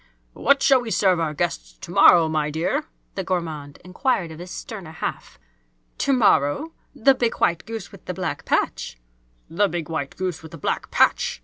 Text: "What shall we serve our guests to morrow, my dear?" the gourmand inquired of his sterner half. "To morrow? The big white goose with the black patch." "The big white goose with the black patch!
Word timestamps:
"What 0.33 0.63
shall 0.63 0.81
we 0.81 0.89
serve 0.89 1.19
our 1.19 1.35
guests 1.35 1.73
to 1.73 1.91
morrow, 1.91 2.27
my 2.27 2.49
dear?" 2.49 2.85
the 3.13 3.23
gourmand 3.23 3.77
inquired 3.85 4.31
of 4.31 4.39
his 4.39 4.49
sterner 4.49 4.93
half. 4.93 5.37
"To 5.99 6.11
morrow? 6.11 6.73
The 6.95 7.13
big 7.13 7.35
white 7.39 7.67
goose 7.67 7.91
with 7.91 8.05
the 8.05 8.13
black 8.15 8.43
patch." 8.43 8.97
"The 9.47 9.67
big 9.67 9.89
white 9.89 10.17
goose 10.17 10.41
with 10.41 10.53
the 10.53 10.57
black 10.57 10.89
patch! 10.89 11.39